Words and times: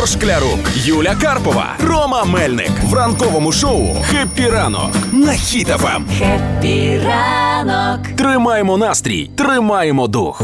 Ігор 0.00 0.08
Шклярук, 0.08 0.58
Юля 0.74 1.14
Карпова, 1.22 1.66
Рома 1.86 2.24
Мельник 2.24 2.70
в 2.84 2.94
ранковому 2.94 3.52
шоу 3.52 3.96
«Хеппі 4.02 4.48
ранок» 4.48 4.90
на 5.12 5.32
Хіт-ФМ. 5.32 6.02
Хеппі 6.18 7.00
ранок. 7.06 8.06
Тримаємо 8.16 8.76
настрій, 8.78 9.30
тримаємо 9.36 10.06
дух. 10.08 10.42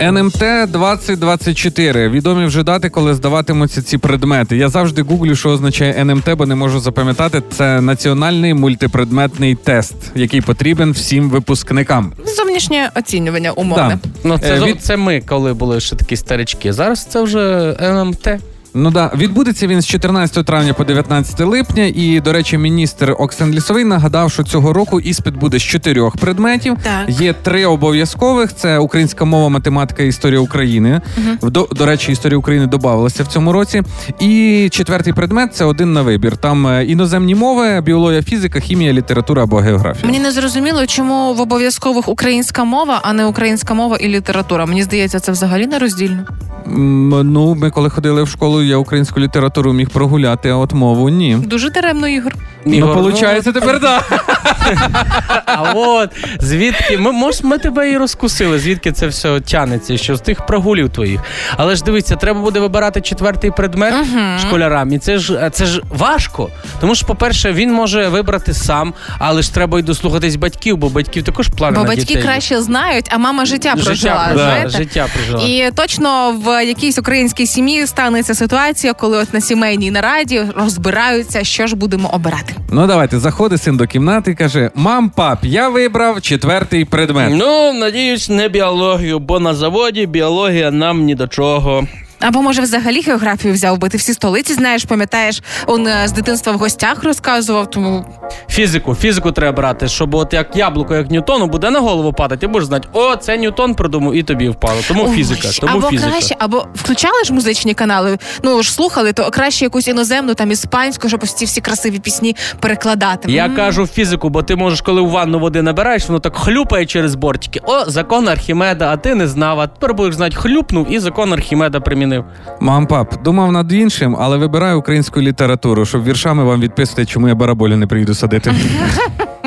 НМТ 0.00 0.38
2024. 0.68 2.08
Відомі 2.08 2.46
вже 2.46 2.62
дати, 2.62 2.90
коли 2.90 3.14
здаватимуться 3.14 3.82
ці 3.82 3.98
предмети. 3.98 4.56
Я 4.56 4.68
завжди 4.68 5.02
гуглю, 5.02 5.36
що 5.36 5.50
означає 5.50 5.94
НМТ, 5.98 6.30
бо 6.34 6.46
не 6.46 6.54
можу 6.54 6.80
запам'ятати. 6.80 7.42
Це 7.56 7.80
національний 7.80 8.54
мультипредметний 8.54 9.54
тест, 9.54 9.94
який 10.14 10.40
потрібен 10.40 10.92
всім 10.92 11.30
випускникам. 11.30 12.12
Зовнішнє 12.36 12.90
оцінювання 12.96 13.50
умовне. 13.52 13.98
Да. 14.04 14.10
Ну, 14.24 14.38
це, 14.38 14.54
Е, 14.56 14.60
від- 14.64 14.82
це 14.82 14.96
ми, 14.96 15.22
коли 15.28 15.54
були 15.54 15.80
ще 15.80 15.96
такі 15.96 16.16
старички. 16.16 16.72
Зараз 16.72 17.04
це 17.04 17.22
вже 17.22 17.76
НМТ. 17.82 18.28
Ну 18.74 18.90
да, 18.90 19.10
відбудеться 19.16 19.66
він 19.66 19.80
з 19.80 19.86
14 19.86 20.46
травня 20.46 20.72
по 20.72 20.84
19 20.84 21.40
липня. 21.40 21.84
І, 21.94 22.20
до 22.20 22.32
речі, 22.32 22.58
міністр 22.58 23.16
Оксен 23.18 23.50
Лісовий 23.50 23.84
нагадав, 23.84 24.30
що 24.32 24.44
цього 24.44 24.72
року 24.72 25.00
іспит 25.00 25.36
буде 25.36 25.58
з 25.58 25.62
чотирьох 25.62 26.16
предметів. 26.16 26.76
Так. 26.82 27.20
Є 27.20 27.32
три 27.32 27.66
обов'язкових: 27.66 28.54
це 28.54 28.78
українська 28.78 29.24
мова, 29.24 29.48
математика 29.48 30.02
і 30.02 30.08
історія 30.08 30.40
України. 30.40 31.00
До, 31.42 31.68
до 31.72 31.86
речі, 31.86 32.12
історія 32.12 32.38
України 32.38 32.66
додавалася 32.66 33.22
в 33.22 33.26
цьому 33.26 33.52
році. 33.52 33.82
І 34.20 34.68
четвертий 34.72 35.12
предмет 35.12 35.54
це 35.54 35.64
один 35.64 35.92
на 35.92 36.02
вибір. 36.02 36.36
Там 36.36 36.66
е, 36.66 36.84
іноземні 36.84 37.34
мови, 37.34 37.80
біологія, 37.80 38.22
фізика, 38.22 38.60
хімія, 38.60 38.92
література 38.92 39.42
або 39.42 39.56
географія. 39.56 40.06
Мені 40.06 40.18
не 40.18 40.32
зрозуміло, 40.32 40.86
чому 40.86 41.34
в 41.34 41.40
обов'язкових 41.40 42.08
українська 42.08 42.64
мова, 42.64 43.00
а 43.02 43.12
не 43.12 43.26
українська 43.26 43.74
мова 43.74 43.96
і 43.96 44.08
література. 44.08 44.66
Мені 44.66 44.82
здається, 44.82 45.20
це 45.20 45.32
взагалі 45.32 45.66
не 45.66 45.78
роздільно. 45.78 46.24
Ну, 46.70 47.54
ми 47.54 47.70
коли 47.70 47.90
ходили 47.90 48.22
в 48.22 48.28
школу, 48.28 48.62
я 48.62 48.76
українську 48.76 49.20
літературу 49.20 49.72
міг 49.72 49.90
прогуляти, 49.90 50.48
а 50.48 50.56
от 50.56 50.72
мову 50.72 51.08
ні. 51.08 51.36
Дуже 51.44 51.70
даремно, 51.70 52.08
Ігор. 52.08 52.34
Ігор, 52.64 52.96
ну, 52.96 53.02
виходить, 53.02 53.44
тепер 53.44 53.80
да. 53.80 54.02
А 55.46 55.72
от 55.74 56.10
звідки 56.40 56.98
ми 56.98 57.12
мож, 57.12 57.42
ми 57.42 57.58
тебе 57.58 57.90
і 57.90 57.96
розкусили, 57.98 58.58
звідки 58.58 58.92
це 58.92 59.06
все 59.06 59.40
тянеться, 59.40 59.96
що 59.96 60.16
з 60.16 60.20
тих 60.20 60.46
прогулів 60.46 60.90
твоїх. 60.90 61.20
Але 61.56 61.76
ж 61.76 61.84
дивіться, 61.84 62.16
треба 62.16 62.40
буде 62.40 62.60
вибирати 62.60 63.00
четвертий 63.00 63.50
предмет 63.50 63.94
школярам, 64.40 64.92
і 64.92 64.98
це 64.98 65.18
ж 65.18 65.50
це 65.52 65.66
ж 65.66 65.82
важко. 65.90 66.48
Тому 66.80 66.94
що, 66.94 67.06
по-перше, 67.06 67.52
він 67.52 67.72
може 67.72 68.08
вибрати 68.08 68.54
сам, 68.54 68.94
але 69.18 69.42
ж 69.42 69.54
треба 69.54 69.78
й 69.78 69.82
дослухатись 69.82 70.36
батьків, 70.36 70.76
бо 70.76 70.88
батьків 70.88 71.24
також 71.24 71.48
плани 71.48 71.76
Бо 71.76 71.82
на 71.82 71.88
батьки 71.88 72.04
дітей. 72.04 72.22
краще 72.22 72.62
знають, 72.62 73.06
а 73.10 73.18
мама 73.18 73.44
життя 73.44 73.72
прожила. 73.74 73.94
життя, 73.94 74.24
прожила, 74.24 74.44
знаєте? 74.50 74.70
життя 74.78 75.06
прожила. 75.14 75.44
І 75.50 75.70
точно 75.74 76.32
в 76.44 76.66
якійсь 76.66 76.98
українській 76.98 77.46
сім'ї 77.46 77.86
станеться 77.86 78.34
ситуація, 78.34 78.92
коли 78.92 79.18
от 79.18 79.34
на 79.34 79.40
сімейній 79.40 79.90
нараді 79.90 80.42
розбираються, 80.56 81.44
що 81.44 81.66
ж 81.66 81.76
будемо 81.76 82.08
обирати. 82.08 82.54
Ну 82.72 82.86
давайте, 82.86 83.18
заходить 83.18 83.62
син 83.62 83.76
до 83.76 83.86
кімнати 83.86 84.34
каже: 84.38 84.70
Мам, 84.74 85.10
пап, 85.10 85.38
я 85.42 85.68
вибрав 85.68 86.22
четвертий 86.22 86.84
предмет. 86.84 87.30
Ну, 87.32 87.72
надіюсь, 87.72 88.28
не 88.28 88.48
біологію, 88.48 89.18
бо 89.18 89.40
на 89.40 89.54
заводі 89.54 90.06
біологія 90.06 90.70
нам 90.70 91.04
ні 91.04 91.14
до 91.14 91.28
чого. 91.28 91.86
Або 92.20 92.42
може 92.42 92.62
взагалі 92.62 93.00
географію 93.00 93.54
взяв, 93.54 93.78
бо 93.78 93.88
ти 93.88 93.96
всі 93.96 94.14
столиці 94.14 94.54
знаєш, 94.54 94.84
пам'ятаєш, 94.84 95.42
он 95.66 95.86
е, 95.86 96.08
з 96.08 96.12
дитинства 96.12 96.52
в 96.52 96.56
гостях 96.56 97.04
розказував. 97.04 97.70
Тому 97.70 98.06
Фізику, 98.48 98.94
фізику 98.94 99.32
треба 99.32 99.56
брати, 99.56 99.88
щоб 99.88 100.14
от 100.14 100.32
як 100.32 100.56
яблуко, 100.56 100.94
як 100.94 101.10
Ньютону, 101.10 101.46
буде 101.46 101.70
на 101.70 101.80
голову 101.80 102.12
падати, 102.12 102.40
ти 102.40 102.46
будеш 102.46 102.66
знати, 102.68 102.88
о, 102.92 103.16
це 103.16 103.38
Ньютон 103.38 103.74
придумав 103.74 104.14
і 104.14 104.22
тобі 104.22 104.48
впало. 104.48 104.80
Тому 104.88 105.04
Ой, 105.08 105.16
фізика, 105.16 105.48
тому 105.60 105.72
або 105.78 105.88
фізика. 105.88 106.10
краще, 106.10 106.36
або 106.38 106.66
включали 106.74 107.24
ж 107.24 107.32
музичні 107.32 107.74
канали. 107.74 108.18
Ну 108.42 108.62
ж 108.62 108.72
слухали, 108.72 109.12
то 109.12 109.30
краще 109.30 109.64
якусь 109.64 109.88
іноземну, 109.88 110.34
там 110.34 110.50
іспанську, 110.50 111.08
щоб 111.08 111.20
ось 111.22 111.32
ці 111.34 111.44
всі 111.44 111.60
красиві 111.60 111.98
пісні 111.98 112.36
перекладати. 112.60 113.32
Я 113.32 113.44
М. 113.44 113.56
кажу 113.56 113.86
фізику, 113.86 114.28
бо 114.28 114.42
ти 114.42 114.56
можеш, 114.56 114.80
коли 114.80 115.00
у 115.00 115.08
ванну 115.10 115.38
води 115.38 115.62
набираєш, 115.62 116.08
воно 116.08 116.18
так 116.20 116.36
хлюпає 116.36 116.86
через 116.86 117.14
бортики. 117.14 117.60
О, 117.64 117.84
закон 117.86 118.28
Архімеда, 118.28 118.92
а 118.92 118.96
ти 118.96 119.14
не 119.14 119.28
знав. 119.28 119.60
А 119.60 119.66
тепер 119.66 119.94
будеш 119.94 120.14
знати, 120.14 120.36
хлюпнув 120.36 120.86
і 120.92 120.98
закон 120.98 121.32
Архімеда 121.32 121.80
примінив. 121.80 122.24
Мам, 122.60 122.86
пап, 122.86 123.22
думав 123.22 123.52
над 123.52 123.72
іншим, 123.72 124.16
але 124.20 124.36
вибираю 124.36 124.78
українську 124.78 125.20
літературу, 125.20 125.84
щоб 125.86 126.04
віршами 126.04 126.44
вам 126.44 126.60
відписати, 126.60 127.06
чому 127.06 127.28
я 127.28 127.34
бараболю 127.34 127.76
не 127.76 127.86
приїду 127.86 128.14
Russa 128.18 128.26
dentro. 128.26 128.52